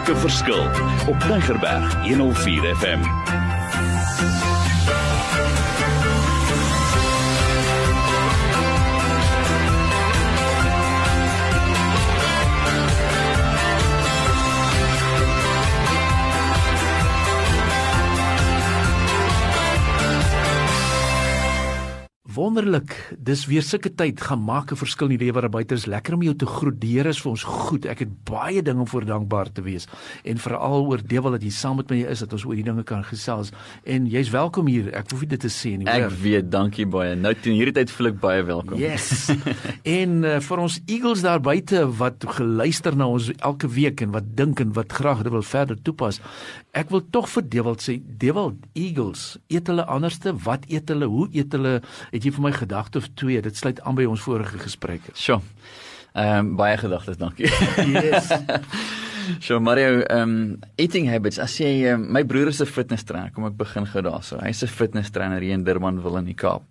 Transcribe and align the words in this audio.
maak 0.00 0.16
'n 0.16 0.20
verskil 0.20 0.64
op 1.06 1.20
Tigerberg 1.20 1.94
104 2.02 2.76
FM. 2.76 3.29
Wonderlik. 22.50 22.94
Dis 23.14 23.44
weer 23.46 23.62
sulke 23.62 23.92
tyd 23.94 24.18
gaan 24.26 24.40
maak 24.42 24.72
'n 24.72 24.76
verskil 24.76 25.06
in 25.06 25.18
die 25.18 25.26
lewe 25.26 25.40
daar 25.40 25.50
buite. 25.50 25.74
Is 25.74 25.86
lekker 25.86 26.14
om 26.14 26.22
jou 26.22 26.34
te 26.34 26.46
groet. 26.46 26.80
Die 26.80 26.96
Here 26.96 27.08
is 27.08 27.20
vir 27.22 27.30
ons 27.30 27.42
goed. 27.42 27.86
Ek 27.86 27.98
het 27.98 28.24
baie 28.24 28.62
dinge 28.62 28.80
om 28.80 28.86
voor 28.86 29.04
dankbaar 29.04 29.52
te 29.52 29.62
wees 29.62 29.86
en 30.24 30.36
veral 30.36 30.86
oor 30.86 30.98
Dewel 31.06 31.30
dat 31.30 31.42
jy 31.42 31.50
saam 31.50 31.76
met 31.76 31.90
my 31.90 31.96
is 32.10 32.18
dat 32.18 32.32
ons 32.32 32.44
oor 32.44 32.54
die 32.54 32.64
dinge 32.64 32.82
kan 32.82 33.04
gesels. 33.04 33.52
En 33.84 34.06
jy's 34.06 34.30
welkom 34.30 34.66
hier. 34.66 34.92
Ek 34.92 35.10
hoef 35.10 35.20
nie 35.20 35.28
dit 35.28 35.40
te 35.40 35.48
sê 35.48 35.78
nie. 35.78 35.86
Ek 35.86 36.02
hoor. 36.02 36.10
weet, 36.22 36.50
dankie 36.50 36.86
baie. 36.86 37.14
Nou 37.14 37.34
teen 37.34 37.54
hierdie 37.54 37.74
tyd 37.74 37.90
voel 37.90 38.06
ek 38.06 38.20
baie 38.20 38.42
welkom. 38.42 38.78
Yes. 38.78 39.30
en 39.84 40.24
uh, 40.24 40.40
vir 40.40 40.58
ons 40.58 40.80
eagles 40.86 41.22
daar 41.22 41.40
buite 41.40 41.86
wat 41.98 42.24
geluister 42.26 42.96
na 42.96 43.06
ons 43.06 43.30
elke 43.38 43.68
week 43.68 44.00
en 44.00 44.10
wat 44.10 44.24
dink 44.36 44.60
en 44.60 44.72
wat 44.72 44.92
graag 44.92 45.22
dit 45.22 45.32
wil 45.32 45.42
verder 45.42 45.78
toepas. 45.82 46.20
Ek 46.74 46.90
wil 46.90 47.06
tog 47.10 47.28
vir 47.28 47.42
Dewald 47.42 47.80
sê, 47.80 48.00
Dewald 48.18 48.58
eagles, 48.74 49.38
eet 49.48 49.66
hulle 49.66 49.86
anderste? 49.86 50.34
Wat 50.34 50.66
eet 50.68 50.88
hulle? 50.88 51.06
Hoe 51.06 51.28
eet 51.30 51.52
hulle? 51.52 51.80
Het 52.10 52.24
jy 52.24 52.39
vir 52.40 52.48
my 52.48 52.56
gedagte 52.56 52.98
of 52.98 53.08
twee? 53.14 53.40
Dit 53.44 53.56
sluit 53.56 53.80
aan 53.84 53.94
by 53.94 54.08
ons 54.08 54.24
vorige 54.24 54.58
gesprekke. 54.58 55.14
Sjoe. 55.14 55.40
Ehm 56.10 56.38
um, 56.38 56.56
baie 56.58 56.76
gedagtes, 56.80 57.20
dankie. 57.20 57.46
Yes. 57.86 58.32
So 59.38 59.60
Mario, 59.60 60.00
ehm 60.00 60.22
um, 60.22 60.58
eating 60.76 61.06
habits. 61.06 61.38
As 61.38 61.54
jy 61.60 61.84
um, 61.92 62.08
my 62.12 62.24
broer 62.26 62.48
is 62.50 62.60
'n 62.60 62.66
fitness 62.66 63.04
trainer, 63.04 63.30
kom 63.30 63.46
ek 63.46 63.56
begin 63.56 63.86
gou 63.86 64.02
daarso. 64.02 64.40
Hy's 64.42 64.62
'n 64.64 64.66
fitness 64.66 65.10
trainer 65.10 65.40
hier 65.40 65.54
in 65.54 65.62
Durbanville 65.64 66.18
in 66.18 66.24
die 66.24 66.34
Kaap. 66.34 66.64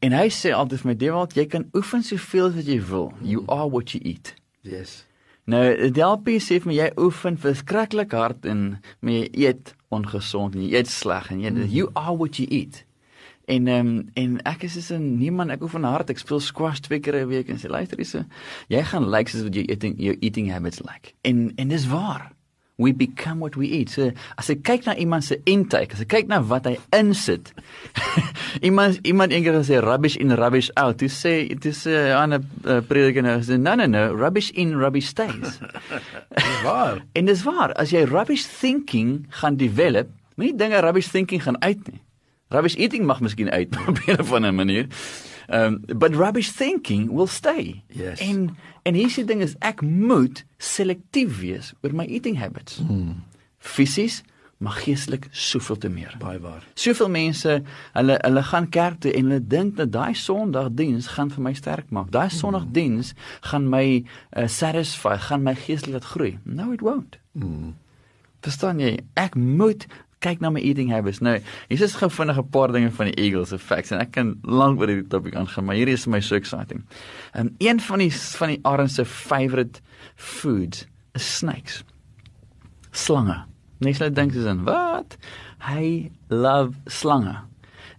En 0.00 0.12
hy 0.12 0.28
sê 0.28 0.50
altyd 0.50 0.80
vir 0.80 0.88
my, 0.88 0.94
"Dewald, 0.94 1.36
jy 1.36 1.46
kan 1.46 1.68
oefen 1.72 2.02
soveel 2.02 2.46
as 2.46 2.54
wat 2.54 2.66
jy 2.66 2.80
wil. 2.80 3.12
You 3.22 3.44
are 3.48 3.68
what 3.68 3.92
you 3.92 4.02
eat." 4.02 4.34
yes. 4.62 5.04
Nou, 5.44 5.90
Delpie 5.90 6.40
sê 6.40 6.58
vir 6.58 6.66
my 6.66 6.74
jy 6.74 6.90
oefen 6.96 7.36
verskriklik 7.36 8.12
hard 8.12 8.46
en 8.46 8.80
maar 9.00 9.12
jy 9.12 9.28
eet 9.32 9.74
ongesond 9.92 10.54
en 10.54 10.62
jy 10.62 10.72
eet 10.72 10.88
sleg 10.88 11.30
en 11.30 11.40
jy 11.40 11.50
mm. 11.50 11.66
you 11.68 11.90
are 11.94 12.16
what 12.16 12.38
you 12.40 12.48
eat. 12.48 12.84
En 13.44 13.66
ehm 13.68 13.86
um, 13.86 14.08
en 14.14 14.36
ek 14.42 14.62
is 14.62 14.86
so 14.86 14.96
'n 14.96 15.18
nee 15.18 15.32
man, 15.32 15.50
ek 15.50 15.62
oefen 15.62 15.84
hard. 15.84 16.10
Ek 16.10 16.18
speel 16.18 16.40
squash 16.40 16.80
twee 16.80 17.00
keer 17.00 17.16
'n 17.20 17.28
week 17.28 17.48
en 17.48 17.58
sê 17.58 17.68
luister 17.68 17.96
hierse, 17.96 18.26
jy 18.68 18.82
gaan 18.82 19.04
lyk 19.04 19.12
like 19.12 19.30
soos 19.30 19.42
wat 19.42 19.54
jy 19.54 19.64
eating 19.68 19.94
your 19.98 20.16
eating 20.20 20.50
habits 20.50 20.80
like. 20.80 21.12
En 21.22 21.52
en 21.56 21.68
dis 21.68 21.86
waar. 21.86 22.32
We 22.76 22.92
become 22.92 23.38
what 23.38 23.54
we 23.54 23.66
eat. 23.66 23.90
So 23.90 24.10
as 24.36 24.48
ek 24.50 24.62
kyk 24.62 24.84
na 24.84 24.96
iemand 24.96 25.24
se 25.24 25.40
intake, 25.44 25.92
as 25.92 26.00
ek 26.00 26.08
kyk 26.08 26.26
na 26.26 26.40
wat 26.42 26.64
hy 26.64 26.78
insit. 26.90 27.52
iemand 28.68 28.98
iemand 29.06 29.32
eendag 29.32 29.60
gesê 29.60 29.78
rubbish 29.78 30.16
in 30.16 30.34
rubbish 30.34 30.70
out. 30.74 31.00
Jy 31.00 31.08
sê 31.08 31.48
dit 31.48 31.66
is 31.66 31.86
'n 31.86 31.90
uh, 31.90 32.16
ander 32.22 32.40
uh, 32.64 32.80
prediker 32.80 33.22
nou 33.22 33.40
sê 33.40 33.60
no 33.60 33.74
no 33.74 33.86
no, 33.86 34.14
rubbish 34.16 34.50
in 34.50 34.74
rubbish 34.74 35.06
stays. 35.06 35.60
Dis 36.34 36.62
waar. 36.64 37.04
en 37.12 37.24
dis 37.24 37.42
waar, 37.42 37.72
as 37.72 37.90
jy 37.90 38.04
rubbish 38.04 38.44
thinking 38.44 39.26
gaan 39.28 39.56
develop, 39.56 40.08
moenie 40.34 40.56
dinge 40.56 40.80
rubbish 40.80 41.08
thinking 41.08 41.42
gaan 41.42 41.62
uit 41.62 41.92
nie. 41.92 42.00
Rubbish 42.54 42.78
eating 42.78 43.06
mag 43.08 43.20
miskien 43.20 43.50
uit 43.50 43.74
op 43.88 43.98
'n 44.06 44.20
of 44.20 44.32
ander 44.32 44.54
manier. 44.54 44.86
Um 45.50 45.82
but 45.86 46.14
rubbish 46.14 46.48
thinking 46.48 47.10
will 47.12 47.26
stay. 47.26 47.82
Yes. 47.88 48.20
En 48.20 48.56
en 48.82 48.94
hier 48.94 49.10
se 49.10 49.24
ding 49.24 49.42
is 49.42 49.54
ek 49.58 49.80
moet 49.80 50.44
selektief 50.56 51.40
wees 51.40 51.72
oor 51.82 51.94
my 51.94 52.04
eating 52.04 52.38
habits. 52.38 52.76
Hmm. 52.86 53.24
Fisies, 53.58 54.22
maar 54.56 54.72
geestelik 54.72 55.28
soveel 55.30 55.76
te 55.76 55.88
meer. 55.88 56.14
Baie 56.18 56.38
waar. 56.38 56.66
Soveel 56.74 57.10
mense, 57.10 57.62
hulle 57.92 58.18
hulle 58.20 58.42
gaan 58.42 58.68
kerk 58.68 59.00
toe 59.00 59.12
en 59.12 59.28
hulle 59.28 59.46
dink 59.46 59.76
dat 59.76 59.92
daai 59.92 60.14
Sondagdiens 60.14 61.06
gaan 61.16 61.30
vir 61.30 61.42
my 61.42 61.54
sterk 61.54 61.90
maak. 61.90 62.10
Daai 62.12 62.30
Sondagdiens 62.30 63.12
gaan 63.40 63.68
my 63.68 63.86
uh, 64.04 64.46
satisfy, 64.46 65.16
gaan 65.28 65.42
my 65.42 65.54
geestelik 65.54 65.98
laat 65.98 66.12
groei. 66.12 66.38
No 66.44 66.72
it 66.72 66.80
won't. 66.80 67.18
Mm. 67.32 67.74
Verstaan 68.44 68.80
jy? 68.80 68.98
Ek 69.16 69.34
moet 69.34 69.86
kyk 70.24 70.40
na 70.40 70.50
my 70.50 70.62
eating 70.64 70.90
habits. 70.92 71.20
Nou, 71.24 71.36
hier 71.68 71.84
is 71.84 71.96
gou 72.00 72.08
vinnig 72.10 72.38
'n 72.40 72.50
paar 72.50 72.72
dinge 72.72 72.90
van 72.90 73.06
die 73.10 73.16
Eagles 73.20 73.48
se 73.48 73.58
facts 73.58 73.92
en 73.92 74.00
ek 74.00 74.12
kan 74.12 74.34
lank 74.42 74.80
oor 74.80 74.88
hierdie 74.88 75.08
topik 75.08 75.34
aangaan, 75.34 75.64
maar 75.64 75.76
hierdie 75.76 75.94
is 75.94 76.06
my 76.06 76.20
so 76.20 76.34
exciting. 76.34 76.84
Um 77.34 77.54
een 77.58 77.80
van 77.80 77.98
die 77.98 78.10
van 78.10 78.48
die 78.48 78.60
arends 78.62 78.94
se 78.94 79.04
favorite 79.04 79.80
foods 80.16 80.86
is 81.14 81.36
snakes. 81.36 81.84
Slange. 82.90 83.44
Net 83.78 83.96
so 83.96 84.10
dink 84.10 84.32
jy 84.32 84.42
dan, 84.42 84.64
wat? 84.64 85.16
Hy 85.58 86.10
love 86.28 86.76
slange. 86.86 87.36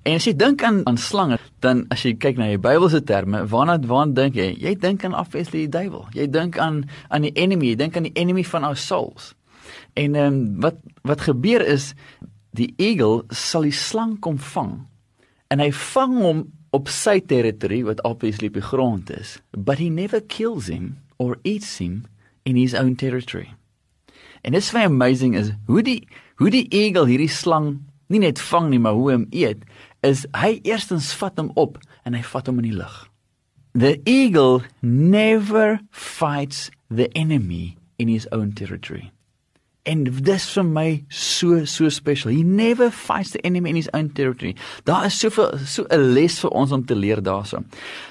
En 0.06 0.20
as 0.20 0.26
jy 0.28 0.36
dink 0.38 0.64
aan 0.64 0.84
aan 0.86 0.98
slange, 1.02 1.40
dan 1.66 1.86
as 1.90 2.04
jy 2.06 2.14
kyk 2.22 2.38
na 2.38 2.52
die 2.52 2.62
Bybelse 2.62 3.02
terme, 3.04 3.42
waarna 3.50 3.80
waarna 3.90 4.14
dink 4.14 4.36
jy? 4.38 4.52
Jy 4.62 4.76
dink 4.78 5.06
aan 5.06 5.16
obviously 5.18 5.66
die 5.66 5.74
duiwel. 5.74 6.06
Jy 6.14 6.28
dink 6.30 6.60
aan 6.62 6.84
aan 7.10 7.26
die 7.26 7.34
enemy, 7.34 7.72
jy 7.72 7.80
dink 7.80 7.98
aan 7.98 8.06
die 8.06 8.14
enemy 8.14 8.44
van 8.46 8.64
our 8.64 8.78
souls. 8.78 9.34
En 9.96 10.16
ehm 10.16 10.34
um, 10.34 10.60
wat 10.64 10.82
wat 11.08 11.28
gebeur 11.28 11.64
is 11.64 11.94
die 12.56 12.74
eagle 12.78 13.24
sal 13.30 13.68
die 13.68 13.76
slang 13.76 14.20
kom 14.20 14.38
vang 14.40 14.86
en 15.54 15.62
hy 15.62 15.70
vang 15.72 16.16
hom 16.20 16.40
op 16.76 16.90
sy 16.92 17.20
territory 17.24 17.82
wat 17.88 18.02
obviously 18.04 18.50
op 18.52 18.58
die 18.58 18.66
grond 18.66 19.12
is, 19.14 19.38
but 19.56 19.80
he 19.80 19.90
never 19.90 20.20
kills 20.20 20.68
him 20.68 20.98
or 21.18 21.38
eats 21.44 21.78
him 21.80 22.04
in 22.44 22.58
his 22.60 22.74
own 22.74 22.96
territory. 22.96 23.54
En 24.44 24.52
dit 24.52 24.62
is 24.62 24.74
baie 24.76 24.90
amazing 24.90 25.36
is 25.40 25.54
hoe 25.70 25.84
die 25.86 26.02
hoe 26.42 26.52
die 26.52 26.68
eagle 26.76 27.08
hierdie 27.08 27.32
slang 27.32 27.78
nie 28.12 28.20
net 28.22 28.42
vang 28.52 28.70
nie, 28.70 28.80
maar 28.80 28.98
hoe 28.98 29.12
hom 29.14 29.26
eet, 29.32 29.64
is 30.06 30.26
hy 30.38 30.60
eerstens 30.68 31.14
vat 31.18 31.40
hom 31.40 31.52
op 31.56 31.80
en 32.06 32.14
hy 32.18 32.22
vat 32.28 32.52
hom 32.52 32.60
in 32.62 32.70
die 32.70 32.78
lug. 32.78 32.98
The 33.76 33.98
eagle 34.06 34.64
never 34.82 35.80
fights 35.92 36.70
the 36.90 37.10
enemy 37.16 37.78
in 37.98 38.12
his 38.12 38.28
own 38.32 38.54
territory. 38.54 39.12
En 39.86 40.04
dis 40.04 40.46
vir 40.56 40.64
my 40.66 41.04
so 41.10 41.64
so 41.70 41.90
special. 41.90 42.32
He 42.32 42.44
never 42.44 42.90
fights 42.90 43.32
the 43.32 43.42
enemy 43.46 43.70
in 43.70 43.76
his 43.76 43.90
own 43.94 44.10
territory. 44.18 44.56
Daar 44.84 45.06
is 45.06 45.20
soveel 45.20 45.58
so 45.66 45.86
'n 45.92 46.14
les 46.14 46.40
vir 46.40 46.50
ons 46.50 46.72
om 46.72 46.86
te 46.86 46.96
leer 46.96 47.22
daarso. 47.22 47.64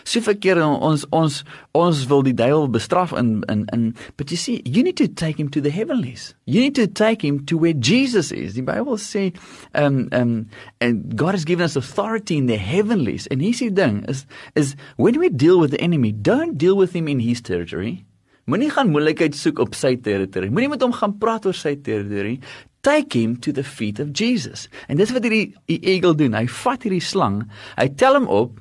Soveel 0.04 0.38
kere 0.38 0.64
ons 0.64 1.06
ons 1.10 1.42
ons 1.72 2.06
wil 2.06 2.22
die 2.22 2.34
duiwel 2.34 2.70
bestraf 2.70 3.12
in 3.12 3.42
in 3.48 3.66
in 3.72 3.94
but 4.16 4.30
you 4.30 4.36
see 4.36 4.60
you 4.64 4.82
need 4.84 4.96
to 4.96 5.08
take 5.08 5.36
him 5.36 5.48
to 5.48 5.60
the 5.60 5.70
heavenlies. 5.70 6.34
You 6.44 6.60
need 6.60 6.74
to 6.74 6.86
take 6.86 7.26
him 7.26 7.44
to 7.46 7.58
where 7.58 7.74
Jesus 7.74 8.30
is. 8.30 8.54
Die 8.54 8.62
Bybel 8.62 8.96
sê 8.96 9.32
um 9.74 10.08
um 10.12 10.46
and 10.80 11.16
God 11.16 11.32
has 11.32 11.44
given 11.44 11.64
us 11.64 11.76
authority 11.76 12.36
in 12.36 12.46
the 12.46 12.56
heavenlies. 12.56 13.26
En 13.26 13.40
hier's 13.40 13.58
die 13.58 13.72
ding 13.72 14.04
is 14.08 14.26
is 14.54 14.76
when 14.96 15.18
we 15.18 15.28
deal 15.28 15.58
with 15.58 15.70
the 15.70 15.80
enemy, 15.80 16.12
don't 16.12 16.56
deal 16.56 16.76
with 16.76 16.92
him 16.92 17.08
in 17.08 17.18
his 17.18 17.40
territory. 17.40 18.04
Moenie 18.44 18.68
gaan 18.68 18.90
moeilikheid 18.92 19.36
soek 19.36 19.60
op 19.62 19.76
sy 19.78 19.94
territory. 20.04 20.50
Moenie 20.52 20.74
met 20.74 20.82
hom 20.84 20.92
gaan 20.92 21.16
praat 21.20 21.46
oor 21.48 21.56
sy 21.56 21.74
territory. 21.80 22.36
Take 22.84 23.16
him 23.16 23.38
to 23.40 23.54
the 23.56 23.64
feet 23.64 24.00
of 24.02 24.12
Jesus. 24.12 24.66
En 24.88 25.00
dis 25.00 25.12
wat 25.14 25.24
hierdie 25.24 25.54
die 25.70 25.80
eagle 25.80 26.12
doen. 26.18 26.36
Hy 26.36 26.44
vat 26.60 26.84
hierdie 26.84 27.00
slang, 27.04 27.40
hy 27.78 27.88
tel 27.96 28.18
hom 28.20 28.28
op 28.28 28.60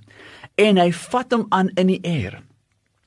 en 0.62 0.80
hy 0.80 0.90
vat 1.10 1.36
hom 1.36 1.48
aan 1.52 1.74
in 1.82 1.92
die 1.92 2.00
air. 2.08 2.40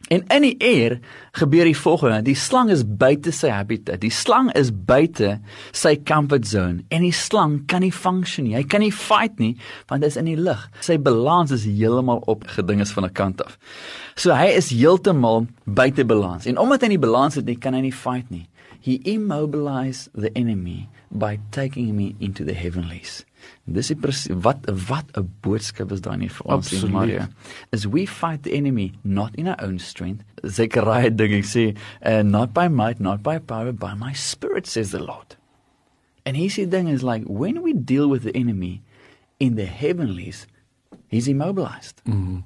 En 0.08 0.22
in 0.30 0.44
die 0.44 0.54
air 0.62 0.98
gebeur 1.34 1.66
die 1.66 1.76
volgende: 1.76 2.22
die 2.22 2.36
slang 2.38 2.70
is 2.70 2.84
buite 2.86 3.32
sy 3.34 3.50
habitat. 3.50 4.00
Die 4.04 4.12
slang 4.14 4.52
is 4.54 4.70
buite 4.70 5.36
sy 5.74 5.96
comfort 6.06 6.46
zone 6.46 6.84
en 6.94 7.02
die 7.02 7.14
slang 7.14 7.58
kan 7.66 7.82
nie 7.82 7.92
function 7.92 8.46
nie. 8.46 8.54
Hy 8.54 8.62
kan 8.70 8.84
nie 8.84 8.92
fight 8.94 9.40
nie 9.42 9.56
want 9.90 10.06
hy 10.06 10.12
is 10.12 10.18
in 10.20 10.30
die 10.30 10.38
lug. 10.38 10.62
Sy 10.84 10.98
balans 11.02 11.54
is 11.54 11.66
heeltemal 11.66 12.22
op 12.30 12.46
gedinges 12.54 12.94
van 12.94 13.04
'n 13.04 13.12
kant 13.12 13.42
af. 13.42 13.58
So 14.14 14.34
hy 14.34 14.54
is 14.54 14.70
heeltemal 14.70 15.46
buite 15.64 16.04
balans. 16.04 16.46
En 16.46 16.58
omdat 16.58 16.82
hy 16.82 16.88
nie 16.94 17.02
balans 17.02 17.34
het 17.34 17.44
nie, 17.44 17.58
kan 17.58 17.74
hy 17.74 17.80
nie 17.80 17.92
fight 17.92 18.30
nie. 18.30 18.46
He 18.80 19.00
immobilized 19.04 20.10
the 20.14 20.30
enemy 20.36 20.88
by 21.10 21.38
taking 21.50 21.86
him 21.86 22.14
into 22.20 22.44
the 22.44 22.54
heavenlies. 22.54 23.24
Dis 23.66 23.90
is 23.90 23.98
presies 24.00 24.36
wat 24.44 24.66
wat 24.88 25.10
'n 25.16 25.28
boodskap 25.42 25.92
is 25.92 26.00
daai 26.00 26.16
nie 26.18 26.28
vir 26.28 26.46
ons 26.46 26.72
in 26.72 26.92
Maria. 26.92 27.28
As 27.72 27.86
we 27.86 28.06
fight 28.06 28.42
the 28.42 28.52
enemy 28.52 28.92
not 29.04 29.34
in 29.34 29.48
our 29.48 29.60
own 29.62 29.78
strength. 29.78 30.24
Zechariah 30.46 31.10
ding 31.10 31.32
ek 31.32 31.44
sê, 31.44 31.76
uh, 32.02 32.22
not 32.22 32.54
by 32.54 32.68
might, 32.68 33.00
not 33.00 33.22
by 33.22 33.38
power, 33.38 33.72
by 33.72 33.94
my 33.94 34.12
spirit 34.12 34.66
says 34.66 34.90
the 34.90 35.02
Lord. 35.02 35.36
And 36.24 36.36
he 36.36 36.48
said 36.48 36.70
thing 36.70 36.88
is 36.88 37.02
like 37.02 37.24
when 37.26 37.62
we 37.62 37.72
deal 37.72 38.08
with 38.08 38.22
the 38.22 38.36
enemy 38.36 38.82
in 39.38 39.54
the 39.56 39.66
heavenlies, 39.66 40.46
he's 41.08 41.28
immobilized. 41.28 42.02
Mhm. 42.04 42.14
Mm 42.14 42.44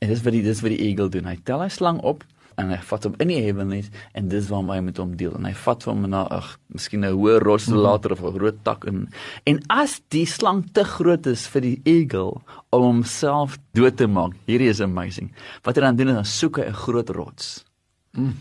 en 0.00 0.08
dis 0.08 0.22
wat 0.24 0.32
die 0.32 0.44
dis 0.44 0.62
wat 0.64 0.72
die 0.72 0.80
eagle 0.88 1.10
doen. 1.12 1.28
Hy 1.28 1.36
tel 1.44 1.60
hy 1.60 1.68
slang 1.72 2.00
op 2.08 2.24
en 2.60 2.74
hy 2.74 2.80
vat 2.90 3.06
hom 3.08 3.16
in 3.24 3.32
die 3.32 3.40
heavenlies 3.44 3.90
en 4.18 4.28
dis 4.32 4.50
waar 4.52 4.68
hy 4.70 4.80
met 4.86 5.00
hom 5.02 5.16
deel 5.20 5.34
en 5.38 5.48
hy 5.48 5.54
vat 5.64 5.86
hom 5.88 6.04
na 6.12 6.22
ag 6.38 6.52
miskien 6.74 7.04
'n 7.04 7.14
hoë 7.16 7.38
rots 7.42 7.68
mm 7.68 7.74
-hmm. 7.74 7.82
later 7.86 8.12
of 8.12 8.22
'n 8.22 8.36
groot 8.38 8.58
tak 8.64 8.84
in 8.84 9.08
en 9.46 9.60
as 9.68 10.00
die 10.10 10.26
slang 10.26 10.64
te 10.72 10.84
groot 10.84 11.26
is 11.26 11.46
vir 11.46 11.62
die 11.62 11.80
eagle 11.84 12.40
om 12.70 12.82
homself 12.82 13.58
dood 13.74 13.96
te 13.96 14.06
maak 14.06 14.32
hierdie 14.46 14.70
is 14.70 14.80
amazing 14.80 15.32
wat 15.64 15.76
hy 15.76 15.82
dan 15.82 15.96
doen 15.96 16.08
is 16.08 16.14
dan 16.14 16.24
soek 16.24 16.58
hy 16.58 16.66
'n 16.68 16.82
groot 16.84 17.10
rots 17.10 17.64
mm. 18.12 18.34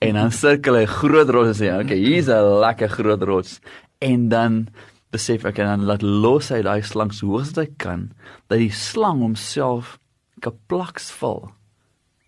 en 0.00 0.14
dan 0.14 0.30
sirkel 0.30 0.74
hy 0.74 0.86
groot 0.86 1.28
rots 1.28 1.48
en 1.48 1.58
sê, 1.60 1.68
"Oké, 1.74 1.84
okay, 1.84 1.98
hier's 1.98 2.28
'n 2.28 2.60
lekker 2.60 2.88
groot 2.88 3.22
rots." 3.22 3.60
En 4.00 4.28
dan 4.28 4.68
besef 5.10 5.44
ek 5.44 5.58
en 5.58 5.66
dan 5.66 5.86
laat 5.88 6.02
los 6.02 6.50
hy 6.54 6.62
daai 6.62 6.82
slang 6.86 7.12
so 7.12 7.26
hoog 7.34 7.48
as 7.48 7.56
hy 7.58 7.66
kan 7.82 8.10
dat 8.48 8.58
die 8.62 8.70
slang 8.70 9.20
homself 9.24 9.98
kaplaks 10.40 11.10
val. 11.20 11.50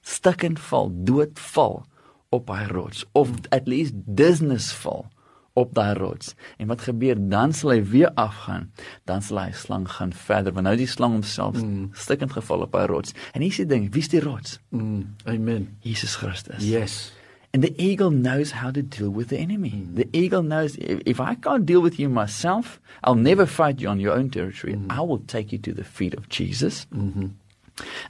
Val, 0.02 0.90
dood 1.04 1.38
val 1.38 1.86
op 2.30 2.48
hy 2.48 2.66
rots 2.70 3.04
of 3.12 3.30
at 3.50 3.68
least 3.68 3.92
business 4.06 4.72
val 4.72 5.06
op 5.52 5.74
daai 5.74 5.94
rots. 5.94 6.34
En 6.56 6.66
wat 6.66 6.80
gebeur 6.80 7.16
dan 7.28 7.52
sal 7.52 7.74
hy 7.74 7.80
weer 7.84 8.12
afgaan. 8.14 8.70
Dan 9.04 9.22
sal 9.22 9.42
hy 9.42 9.50
slang 9.52 9.88
gaan 9.88 10.12
verder 10.12 10.52
want 10.52 10.66
nou 10.66 10.76
die 10.80 10.88
slang 10.88 11.18
homself 11.18 11.58
mm. 11.60 11.90
stikkend 11.92 12.32
geval 12.32 12.64
op 12.64 12.72
daai 12.72 12.86
rots. 12.86 13.16
En 13.32 13.44
hier 13.44 13.52
is 13.52 13.60
die 13.60 13.68
ding, 13.68 13.90
wie's 13.92 14.08
die 14.08 14.22
rots? 14.24 14.60
Mm. 14.70 15.12
Amen. 15.28 15.68
Jesus 15.84 16.16
Christus. 16.16 16.64
Yes. 16.64 17.12
And 17.52 17.62
the 17.62 17.74
eagle 17.76 18.10
knows 18.10 18.52
how 18.52 18.70
to 18.70 18.80
deal 18.80 19.12
with 19.12 19.28
the 19.28 19.36
enemy. 19.36 19.74
Mm. 19.76 19.96
The 19.96 20.08
eagle 20.12 20.42
knows 20.42 20.76
if, 20.76 21.00
if 21.04 21.20
I 21.20 21.34
can't 21.34 21.66
deal 21.66 21.82
with 21.82 21.98
you 21.98 22.08
myself, 22.08 22.80
I'll 23.04 23.14
never 23.14 23.44
fight 23.44 23.80
you 23.80 23.90
on 23.90 24.00
your 24.00 24.16
own 24.16 24.30
territory. 24.30 24.72
Mm. 24.72 24.90
I 24.90 25.00
will 25.00 25.20
take 25.26 25.52
you 25.52 25.58
to 25.58 25.74
the 25.74 25.84
feet 25.84 26.16
of 26.16 26.28
Jesus. 26.28 26.86
Mm 26.90 27.12
-hmm. 27.12 27.30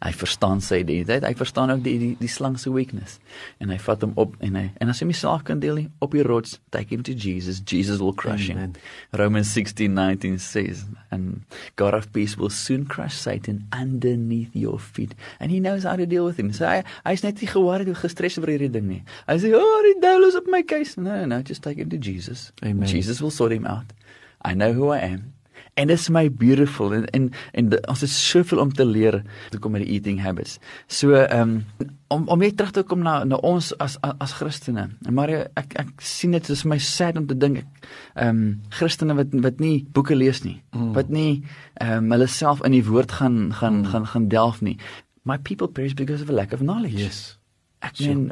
Hy 0.02 0.10
verstaan 0.18 0.60
sy 0.64 0.80
identiteit. 0.82 1.24
Hy 1.26 1.34
verstaan 1.38 1.70
ook 1.70 1.82
die 1.84 1.94
die, 2.00 2.10
die 2.18 2.30
slang 2.30 2.58
se 2.58 2.72
weakness. 2.74 3.18
En 3.62 3.70
hy 3.70 3.78
vat 3.82 4.02
hom 4.02 4.14
op 4.18 4.34
en 4.42 4.58
hy 4.58 4.64
en 4.82 4.90
as 4.90 5.02
hy 5.02 5.06
homself 5.06 5.44
kan 5.46 5.62
deel 5.62 5.84
op 6.02 6.16
die 6.16 6.24
rots, 6.26 6.58
take 6.74 6.90
him 6.90 7.04
to 7.06 7.14
Jesus. 7.14 7.62
Jesus 7.64 8.02
will 8.02 8.14
crush 8.14 8.50
Amen. 8.50 8.74
him. 8.74 9.18
Romans 9.18 9.52
16:19 9.54 10.40
says, 10.42 10.84
and 11.10 11.42
God 11.76 11.94
of 11.94 12.10
peace 12.12 12.36
will 12.36 12.50
soon 12.50 12.86
crush 12.86 13.14
Satan 13.14 13.68
underneath 13.72 14.50
your 14.54 14.78
feet. 14.78 15.14
And 15.38 15.50
he 15.50 15.60
knows 15.60 15.84
how 15.84 15.96
to 15.96 16.06
deal 16.06 16.24
with 16.24 16.38
him. 16.38 16.52
So 16.52 16.66
hy 16.66 16.82
hy's 17.06 17.22
net 17.22 17.40
nie 17.40 17.50
gewaarig 17.50 17.92
of 17.92 18.02
gestres 18.02 18.40
oor 18.40 18.50
hierdie 18.50 18.72
ding 18.72 18.88
nie. 18.88 19.02
Hy 19.28 19.38
sê, 19.38 19.54
"Oh, 19.54 19.78
die 19.86 20.00
devil 20.00 20.26
is 20.28 20.36
op 20.36 20.50
my 20.50 20.62
case." 20.62 20.98
No, 20.98 21.24
no, 21.24 21.42
just 21.42 21.62
take 21.62 21.78
him 21.78 21.90
to 21.90 21.98
Jesus. 21.98 22.52
Amen. 22.64 22.88
Jesus 22.88 23.22
will 23.22 23.30
sort 23.30 23.52
him 23.52 23.66
out. 23.66 23.92
I 24.44 24.54
know 24.54 24.72
who 24.72 24.90
I 24.90 24.98
am. 24.98 25.32
En 25.74 25.86
dit 25.86 25.98
is 25.98 26.08
my 26.08 26.26
beautiful 26.30 26.92
en 26.94 27.06
en 27.06 27.30
en 27.52 27.88
ons 27.88 28.00
het 28.00 28.10
soveel 28.10 28.58
om 28.60 28.72
te 28.72 28.84
leer 28.84 29.22
toe 29.50 29.60
kom 29.60 29.72
met 29.72 29.80
die 29.86 29.94
eating 29.94 30.20
habits. 30.20 30.58
So 30.86 31.16
ehm 31.16 31.40
um, 31.40 31.88
om 32.12 32.28
om 32.28 32.38
weer 32.38 32.54
terug 32.54 32.70
te 32.70 32.82
kom 32.82 33.00
na 33.02 33.24
na 33.24 33.36
ons 33.36 33.72
as 33.78 33.96
as, 34.00 34.12
as 34.18 34.32
Christene. 34.36 34.90
Maar 35.08 35.28
ek 35.56 35.72
ek 35.80 36.04
sien 36.04 36.36
dit 36.36 36.48
is 36.48 36.64
my 36.68 36.78
sad 36.78 37.16
om 37.16 37.26
te 37.26 37.36
dink 37.36 37.64
ehm 38.14 38.28
um, 38.28 38.60
Christene 38.68 39.16
wat 39.16 39.32
wat 39.32 39.64
nie 39.64 39.86
boeke 39.92 40.16
lees 40.16 40.42
nie, 40.44 40.60
mm. 40.76 40.92
wat 40.92 41.08
nie 41.08 41.42
ehm 41.74 42.04
um, 42.04 42.12
hulle 42.18 42.28
self 42.28 42.60
in 42.68 42.76
die 42.76 42.84
woord 42.84 43.12
gaan 43.12 43.52
gaan 43.52 43.80
mm. 43.80 43.90
gaan 43.94 44.06
gaan 44.06 44.28
delf 44.28 44.60
nie. 44.60 44.76
My 45.24 45.38
people 45.38 45.68
perish 45.68 45.94
because 45.94 46.22
of 46.22 46.28
a 46.28 46.32
lack 46.32 46.52
of 46.52 46.60
knowledge. 46.60 47.00
Yes. 47.00 47.38
Ek 47.82 47.96
sien 47.96 48.28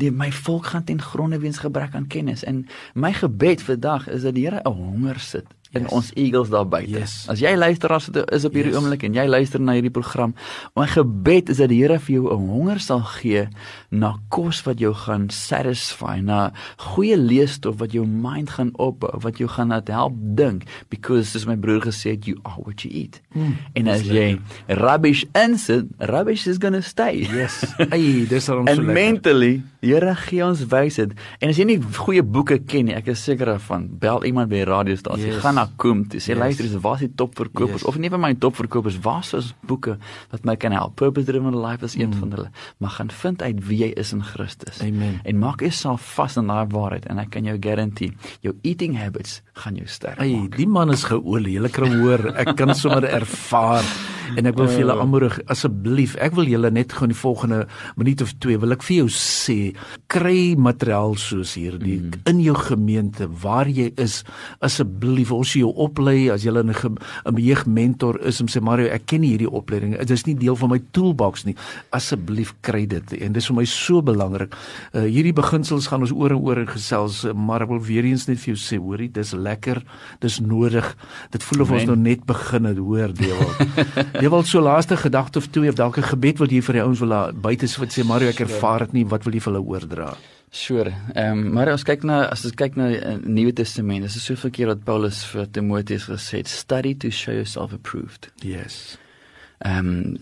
die 0.00 0.10
my 0.10 0.32
volk 0.32 0.72
gaan 0.72 0.84
ten 0.84 1.02
gronde 1.02 1.38
weens 1.38 1.60
gebrek 1.60 1.94
aan 1.94 2.08
kennis 2.08 2.42
en 2.44 2.64
my 2.94 3.12
gebed 3.12 3.62
vandag 3.62 4.08
is 4.08 4.22
dat 4.22 4.34
die 4.34 4.48
Here 4.48 4.62
'n 4.64 4.72
honger 4.72 5.20
sit 5.20 5.46
in 5.72 5.86
yes. 5.86 5.92
ons 5.94 6.10
eagles 6.18 6.50
daar 6.50 6.66
buite. 6.66 6.90
Yes. 6.90 7.24
As 7.30 7.40
jy 7.42 7.52
luister 7.56 7.92
as 7.94 8.08
dit 8.10 8.32
is 8.34 8.44
op 8.44 8.56
hierdie 8.56 8.72
yes. 8.72 8.80
oomblik 8.80 9.04
en 9.06 9.14
jy 9.14 9.26
luister 9.30 9.62
na 9.62 9.76
hierdie 9.78 9.92
program, 9.94 10.34
my 10.78 10.86
gebed 10.90 11.52
is 11.52 11.60
dat 11.62 11.70
die 11.70 11.80
Here 11.80 11.98
vir 11.98 12.14
jou 12.14 12.26
'n 12.28 12.48
honger 12.50 12.80
sal 12.80 13.00
gee 13.00 13.48
na 13.90 14.18
kos 14.28 14.62
wat 14.66 14.78
jou 14.78 14.92
gaan 14.94 15.30
satisfy, 15.30 16.20
na 16.20 16.52
goeie 16.76 17.16
leesstof 17.16 17.78
wat 17.78 17.92
jou 17.92 18.06
mind 18.06 18.50
gaan 18.50 18.70
opbou, 18.74 19.10
wat 19.22 19.38
jou 19.38 19.48
gaan 19.48 19.68
laat 19.68 19.88
help 19.88 20.14
dink 20.36 20.64
because 20.90 21.30
soos 21.30 21.46
my 21.46 21.56
broer 21.56 21.80
gesê 21.80 22.10
het, 22.10 22.26
you 22.26 22.36
are 22.44 22.60
what 22.64 22.82
you 22.82 22.90
eat. 22.92 23.20
Mm, 23.34 23.56
en 23.74 23.88
as 23.88 24.02
jy 24.02 24.38
rubbish 24.68 25.24
insit, 25.34 25.86
rubbish 25.98 26.46
is 26.46 26.58
going 26.58 26.74
to 26.74 26.82
stay. 26.82 27.26
Yes. 27.30 27.64
Ai, 27.90 28.26
dis 28.28 28.48
al 28.48 28.58
ons 28.58 28.70
lekker. 28.70 28.84
And 28.84 28.94
mentally, 28.94 29.62
Here 29.80 30.12
gee 30.26 30.42
ons 30.44 30.60
wysheid. 30.68 31.14
En 31.40 31.48
as 31.52 31.56
jy 31.56 31.64
nie 31.64 31.78
goeie 31.80 32.20
boeke 32.20 32.58
ken 32.68 32.90
nie, 32.90 32.94
ek 32.98 33.06
is 33.14 33.22
seker 33.24 33.48
daarvan, 33.54 33.86
bel 34.02 34.20
iemand 34.28 34.50
by 34.50 34.60
die 34.60 34.68
radiostasie. 34.68 35.30
Yes. 35.30 35.40
Gaan 35.44 35.56
na 35.56 35.66
Koom 35.80 36.02
toe. 36.12 36.20
Sê 36.20 36.34
yes. 36.34 36.40
luister, 36.42 36.68
dis 36.68 36.82
waar 36.84 36.98
is 37.00 37.06
die 37.06 37.14
topverkopers 37.16 37.80
yes. 37.80 37.86
of 37.88 37.96
nie 38.00 38.12
vir 38.12 38.20
my 38.20 38.34
topverkopers, 38.42 39.00
waar 39.04 39.24
is 39.38 39.54
boeke 39.64 39.96
wat 40.34 40.44
my 40.44 40.56
kan 40.60 40.76
help? 40.76 40.98
Purpose 41.00 41.28
Driven 41.30 41.56
Life 41.56 41.86
is 41.86 41.96
een 41.96 42.12
mm. 42.12 42.20
van 42.20 42.36
hulle. 42.36 42.52
Maar 42.84 42.94
gaan 42.98 43.14
vind 43.22 43.42
uit 43.42 43.64
wie 43.70 43.80
jy 43.86 43.90
is 44.04 44.12
in 44.12 44.22
Christus. 44.24 44.82
Amen. 44.84 45.18
En 45.24 45.40
maak 45.40 45.64
jouself 45.64 46.04
vas 46.18 46.36
in 46.36 46.52
daai 46.52 46.68
waarheid 46.68 47.08
en 47.08 47.24
ek 47.24 47.32
kan 47.38 47.48
jou 47.48 47.56
garandeer, 47.56 48.12
jou 48.44 48.56
eating 48.60 48.98
habits 49.00 49.40
gaan 49.64 49.80
jou 49.80 49.88
sterk 49.88 50.20
maak. 50.20 50.28
Hey, 50.28 50.48
die 50.60 50.68
man 50.68 50.92
is 50.92 51.08
geolie. 51.08 51.56
Julle 51.56 51.72
kan 51.72 52.00
hoor, 52.02 52.34
ek 52.36 52.52
kan 52.60 52.76
sommer 52.76 53.08
ervaar 53.20 53.86
en 54.36 54.46
ek 54.46 54.56
wil 54.56 54.68
vir 54.70 54.84
julle 54.84 54.98
aanmoedig 55.00 55.40
asseblief 55.52 56.16
ek 56.20 56.34
wil 56.38 56.48
julle 56.50 56.70
net 56.70 56.92
gou 56.92 57.08
in 57.08 57.14
die 57.14 57.22
volgende 57.22 57.66
minuut 57.96 58.22
of 58.22 58.34
2 58.38 58.60
wil 58.62 58.72
ek 58.76 58.84
vir 58.86 58.96
jou 59.02 59.08
sê 59.14 59.58
kry 60.10 60.54
materiaal 60.58 61.16
soos 61.20 61.54
hierdie 61.58 61.98
mm. 62.00 62.22
in 62.30 62.40
jou 62.42 62.54
gemeente 62.58 63.28
waar 63.42 63.68
jy 63.70 63.90
is. 64.00 64.20
Asseblief 64.64 65.32
ons 65.34 65.54
jou 65.56 65.70
oplei 65.84 66.30
as 66.32 66.44
jy 66.44 66.52
'n 66.52 66.70
'n 66.70 67.36
jeugmentor 67.36 68.20
is 68.26 68.40
om 68.40 68.48
sê 68.48 68.60
Mario 68.60 68.88
ek 68.88 69.06
ken 69.06 69.22
hierdie 69.22 69.50
opleiding. 69.50 69.96
Dit 69.98 70.10
is 70.10 70.26
nie 70.26 70.34
deel 70.34 70.56
van 70.56 70.70
my 70.70 70.80
toolbox 70.92 71.44
nie. 71.44 71.56
Asseblief 71.90 72.54
kry 72.60 72.86
dit. 72.86 73.12
En 73.20 73.32
dit 73.32 73.42
is 73.42 73.46
vir 73.46 73.56
my 73.56 73.64
so 73.64 74.02
belangrik. 74.02 74.54
Uh, 74.94 75.02
hierdie 75.02 75.32
beginsels 75.32 75.86
gaan 75.86 76.00
ons 76.00 76.12
oor 76.12 76.30
en 76.30 76.42
oor 76.42 76.66
gesels 76.66 77.24
maar 77.34 77.62
ek 77.62 77.68
wil 77.68 77.80
weer 77.80 78.04
eens 78.04 78.26
net 78.28 78.38
vir 78.38 78.54
jou 78.54 78.58
sê 78.58 78.78
hoorie 78.78 79.10
dis 79.10 79.32
lekker 79.32 79.82
dis 80.20 80.40
nodig. 80.40 80.96
Dit 81.30 81.42
voel 81.42 81.62
of 81.62 81.70
ons 81.70 81.86
nou 81.86 81.96
net 81.96 82.24
begin 82.26 82.64
het 82.64 82.78
hoor 82.78 83.12
deel 83.14 83.40
Jy 84.20 84.28
wil 84.28 84.42
so 84.44 84.60
laaste 84.60 84.96
gedagte 84.96 85.38
of 85.38 85.46
twee 85.48 85.68
of 85.68 85.74
dalk 85.74 85.96
'n 85.96 86.10
gebed 86.12 86.38
wat 86.38 86.50
jy 86.50 86.60
vir 86.62 86.74
die 86.74 86.82
ouens 86.82 87.00
wil 87.00 87.32
buite 87.32 87.66
sê 87.66 87.78
wat 87.80 87.92
sê 87.92 88.04
Mario 88.04 88.28
ek 88.28 88.40
ervaar 88.40 88.78
dit 88.78 88.92
nie 88.92 89.04
wat 89.04 89.24
wil 89.24 89.34
jy 89.34 89.40
vir 89.40 89.52
hulle 89.52 89.66
oordra? 89.66 90.16
Sure. 90.50 90.92
Ehm 91.14 91.38
um, 91.38 91.52
maar 91.52 91.68
as 91.68 91.84
kyk 91.84 92.02
na 92.02 92.24
as 92.26 92.44
ons 92.44 92.54
kyk 92.54 92.76
na 92.76 92.88
die 92.88 92.98
uh, 92.98 93.16
Nuwe 93.22 93.52
Testament, 93.52 94.10
so 94.10 94.18
'n 94.18 94.20
soveel 94.20 94.50
keer 94.50 94.66
wat 94.66 94.84
Paulus 94.84 95.24
vir 95.24 95.46
Timoteus 95.50 96.04
gesê 96.04 96.36
het, 96.38 96.48
study 96.48 96.94
to 96.94 97.10
show 97.10 97.32
yourself 97.32 97.72
approved. 97.72 98.32
Yes. 98.42 98.98
Ehm 99.58 99.86
um, 99.86 100.16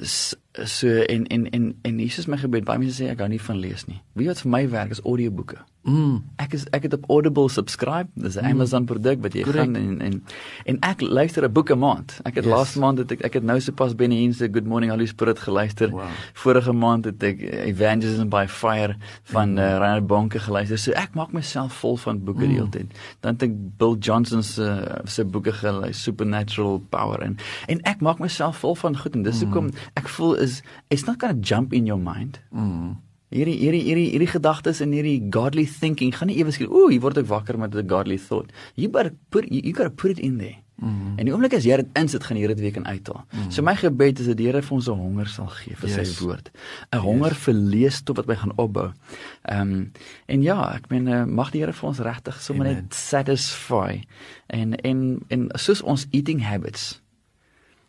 so 0.65 0.89
en 0.89 1.27
en 1.27 1.51
en 1.51 1.75
en 1.83 1.99
Jesus 1.99 2.27
my 2.27 2.37
gebed, 2.37 2.65
baie 2.65 2.79
mense 2.79 3.03
sê 3.03 3.09
ek 3.11 3.19
hou 3.19 3.29
nie 3.29 3.41
van 3.41 3.57
lees 3.57 3.87
nie. 3.87 4.03
Wie 4.13 4.27
wat 4.27 4.41
vir 4.41 4.51
my 4.51 4.69
werk 4.71 4.91
is 4.91 5.01
audioboeke. 5.01 5.59
Mm. 5.83 6.25
Ek 6.37 6.53
is 6.53 6.65
ek 6.75 6.89
het 6.89 6.95
op 6.97 7.05
Audible 7.09 7.49
subscribe. 7.49 8.09
Dis 8.15 8.37
'n 8.37 8.45
mm. 8.45 8.51
Amazon 8.51 8.85
produk 8.85 9.23
wat 9.23 9.33
jy 9.33 9.43
Correct. 9.43 9.65
gaan 9.65 9.77
en 9.77 10.01
en 10.01 10.23
en 10.65 10.79
ek 10.81 11.01
luister 11.01 11.45
'n 11.45 11.53
boek 11.53 11.71
'n 11.71 11.79
maand. 11.79 12.21
Ek 12.25 12.35
het 12.35 12.45
yes. 12.45 12.53
laaste 12.53 12.79
maand 12.79 12.99
het 12.99 13.11
ek 13.13 13.21
ek 13.21 13.33
het 13.35 13.43
nou 13.43 13.61
sopas 13.61 13.95
binne 13.95 14.15
hier 14.15 14.35
se 14.35 14.49
Good 14.53 14.67
Morning 14.67 14.93
Holy 14.93 15.07
Spirit 15.07 15.39
geluister. 15.39 15.91
Wow. 15.91 16.03
Vorige 16.33 16.73
maand 16.73 17.05
het 17.05 17.23
ek 17.23 17.41
Evangelism 17.41 18.29
by 18.29 18.47
Fire 18.49 18.97
van 19.23 19.51
mm. 19.51 19.59
uh, 19.59 19.79
Reinhard 19.79 20.07
Bonke 20.07 20.39
geluister. 20.39 20.79
So 20.79 20.93
ek 20.93 21.15
maak 21.15 21.33
myself 21.33 21.73
vol 21.73 21.97
van 21.97 22.25
boeke 22.25 22.43
mm. 22.43 22.49
die 22.49 22.57
hele 22.57 22.69
tyd. 22.69 22.99
Dan 23.21 23.33
het 23.33 23.43
ek 23.43 23.53
Bill 23.79 23.97
Johnson 23.99 24.43
se 24.43 24.63
uh, 24.63 24.99
se 25.05 25.25
boeke 25.25 25.53
geluister, 25.53 25.95
Supernatural 25.95 26.79
Power 26.89 27.21
en 27.21 27.37
en 27.67 27.81
ek 27.83 28.01
maak 28.01 28.19
myself 28.19 28.57
vol 28.59 28.75
van 28.75 28.97
goed 28.97 29.15
en 29.15 29.23
dis 29.23 29.41
mm. 29.41 29.45
hoekom 29.45 29.71
ek 29.95 30.09
voel 30.09 30.35
is 30.35 30.63
it's 30.89 31.05
not 31.07 31.19
going 31.19 31.35
to 31.35 31.55
jump 31.55 31.73
in 31.73 31.87
your 31.87 32.01
mind. 32.01 32.41
Mm. 32.51 32.97
Hierdie 33.29 33.59
hierdie 33.61 33.83
hierdie 33.85 34.07
hierdie 34.15 34.31
gedagtes 34.33 34.81
en 34.81 34.95
hierdie 34.97 35.19
godly 35.35 35.67
thinking 35.69 36.15
gaan 36.17 36.31
nie 36.31 36.39
ewe 36.41 36.53
skielik 36.55 36.73
ooh, 36.73 36.89
hier 36.89 37.03
word 37.05 37.19
ek 37.21 37.29
wakker 37.29 37.59
met 37.61 37.75
'n 37.75 37.89
godly 37.89 38.17
thought. 38.17 38.53
You 38.75 38.89
better 38.89 39.13
put 39.31 39.45
you, 39.51 39.61
you 39.61 39.73
got 39.73 39.85
to 39.85 39.91
put 39.91 40.11
it 40.11 40.19
in 40.19 40.39
there. 40.39 40.57
Mm 40.81 40.89
-hmm. 40.89 41.19
En 41.19 41.25
die 41.25 41.33
oomblik 41.33 41.55
as 41.55 41.65
jy 41.65 41.77
dit 41.77 41.87
insit, 41.93 42.25
gaan 42.25 42.37
jy 42.37 42.47
dit 42.47 42.61
weer 42.61 42.73
kan 42.73 42.87
uithaal. 42.87 43.25
Mm 43.31 43.39
-hmm. 43.39 43.51
So 43.51 43.63
my 43.63 43.75
gebed 43.75 44.19
is 44.19 44.27
dat 44.27 44.37
die 44.37 44.47
Here 44.47 44.63
vir 44.63 44.77
ons 44.77 44.89
'n 44.89 44.91
honger 44.91 45.27
sal 45.27 45.47
gee 45.47 45.77
vir 45.77 45.89
yes. 45.89 46.17
sy 46.17 46.25
woord. 46.25 46.51
'n 46.91 46.99
Honger 46.99 47.31
yes. 47.31 47.39
vir 47.39 47.55
lees 47.55 48.01
tot 48.03 48.17
wat 48.17 48.27
my 48.27 48.35
gaan 48.37 48.53
opbou. 48.57 48.93
Ehm 49.43 49.61
um, 49.61 49.93
en 50.27 50.43
ja, 50.43 50.75
ek 50.75 50.89
meen 50.89 51.07
uh, 51.07 51.25
mag 51.25 51.51
die 51.51 51.61
Here 51.61 51.73
vir 51.73 51.89
ons 51.89 51.99
regtig 51.99 52.41
sommer 52.41 52.67
net 52.67 52.95
satisfy 52.95 54.05
en 54.47 54.75
en 54.75 55.19
en 55.29 55.49
soos 55.55 55.83
ons 55.83 56.07
eating 56.11 56.43
habits 56.43 57.03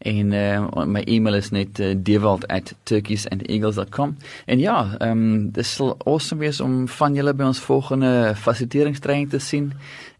en 0.04 0.34
uh, 0.36 0.84
my 0.84 1.00
e-mail 1.08 1.38
is 1.38 1.48
net 1.50 1.78
uh, 1.80 1.94
dewald@turkeysandeagles.com. 1.96 4.16
En 4.46 4.58
ja, 4.58 4.96
ehm 4.98 5.10
um, 5.10 5.50
dis 5.52 5.74
sal 5.74 5.96
awesome 6.04 6.40
wees 6.40 6.60
om 6.60 6.88
van 6.88 7.14
julle 7.14 7.34
by 7.34 7.44
ons 7.48 7.60
volgende 7.64 8.34
fasiliteringstraining 8.36 9.30
te 9.30 9.38
sien 9.40 9.72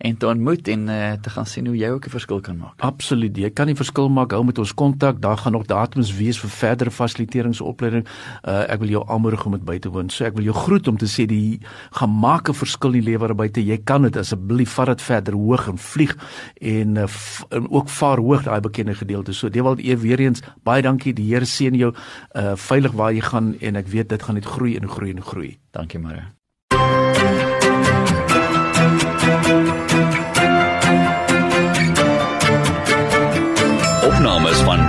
en 0.04 0.16
te 0.16 0.26
ontmoet 0.26 0.68
en 0.68 0.88
uh, 0.88 1.12
te 1.12 1.30
gaan 1.32 1.46
sien 1.49 1.66
hoe 1.66 1.76
jy 1.76 1.88
ook 1.88 2.06
'n 2.06 2.11
verskil 2.11 2.40
kan 2.40 2.56
maak. 2.56 2.75
Absoluut. 2.76 3.37
Jy 3.37 3.50
kan 3.50 3.66
die 3.66 3.76
verskil 3.76 4.08
maak. 4.08 4.30
Hou 4.30 4.44
met 4.44 4.58
ons 4.58 4.75
kontak. 4.75 5.20
Daar 5.20 5.37
gaan 5.37 5.52
nog 5.52 5.66
datums 5.66 6.16
wees 6.16 6.38
vir 6.38 6.50
verdere 6.50 6.90
fasiliteeringsopleiding. 6.90 8.04
Uh, 8.42 8.68
ek 8.68 8.78
wil 8.78 8.88
jou 8.88 9.04
aanmoedig 9.08 9.46
om 9.46 9.52
dit 9.52 9.64
by 9.64 9.78
te 9.78 9.88
woon. 9.88 10.11
So 10.11 10.25
ek 10.25 10.37
wil 10.37 10.44
jou 10.44 10.54
groet 10.54 10.88
om 10.88 10.96
te 10.96 11.06
sê 11.06 11.26
die 11.26 11.61
gemaak 11.90 12.49
'n 12.49 12.54
verskil 12.54 12.92
in 12.92 13.00
die 13.00 13.11
lewe 13.11 13.34
buite. 13.34 13.64
Jy 13.64 13.78
kan 13.84 14.02
dit 14.02 14.16
asseblief 14.16 14.70
vat 14.70 14.87
dit 14.87 15.02
verder 15.02 15.34
hoog 15.34 15.68
en 15.68 15.78
vlieg 15.78 16.16
en, 16.61 16.96
uh, 16.96 17.06
en 17.49 17.70
ook 17.70 17.88
vaar 17.88 18.18
hoog 18.18 18.42
daai 18.42 18.61
bekende 18.61 18.94
gedeelte. 18.94 19.32
So 19.32 19.49
Dewald 19.49 19.80
e 19.80 19.96
weer 19.96 20.20
eens 20.20 20.42
baie 20.62 20.82
dankie. 20.82 21.12
Die 21.12 21.34
Here 21.34 21.44
seën 21.44 21.75
jou 21.75 21.94
uh 22.37 22.56
veilig 22.56 22.92
waar 22.92 23.12
jy 23.12 23.20
gaan 23.20 23.54
en 23.61 23.76
ek 23.76 23.87
weet 23.88 24.08
dit 24.08 24.23
gaan 24.23 24.34
net 24.34 24.44
groei 24.44 24.76
en 24.76 24.88
groei 24.88 25.11
en 25.11 25.23
groei. 25.23 25.58
Dankie 25.73 25.99
Maria. 25.99 26.43